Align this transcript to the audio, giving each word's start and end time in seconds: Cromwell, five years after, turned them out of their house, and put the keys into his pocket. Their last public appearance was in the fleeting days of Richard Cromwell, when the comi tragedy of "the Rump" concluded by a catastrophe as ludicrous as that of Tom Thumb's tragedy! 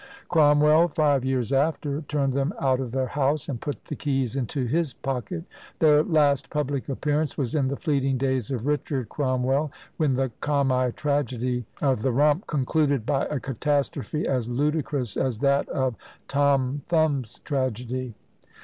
Cromwell, 0.29 0.87
five 0.87 1.23
years 1.23 1.53
after, 1.53 2.01
turned 2.01 2.33
them 2.33 2.53
out 2.59 2.79
of 2.79 2.91
their 2.91 3.05
house, 3.05 3.47
and 3.47 3.61
put 3.61 3.85
the 3.85 3.95
keys 3.95 4.35
into 4.35 4.65
his 4.65 4.95
pocket. 4.95 5.43
Their 5.77 6.01
last 6.01 6.49
public 6.49 6.89
appearance 6.89 7.37
was 7.37 7.53
in 7.53 7.67
the 7.67 7.75
fleeting 7.75 8.17
days 8.17 8.49
of 8.49 8.65
Richard 8.65 9.09
Cromwell, 9.09 9.71
when 9.97 10.15
the 10.15 10.31
comi 10.41 10.95
tragedy 10.95 11.65
of 11.83 12.01
"the 12.01 12.11
Rump" 12.11 12.47
concluded 12.47 13.05
by 13.05 13.25
a 13.25 13.39
catastrophe 13.39 14.25
as 14.25 14.49
ludicrous 14.49 15.17
as 15.17 15.37
that 15.41 15.69
of 15.69 15.95
Tom 16.27 16.81
Thumb's 16.89 17.37
tragedy! 17.37 18.15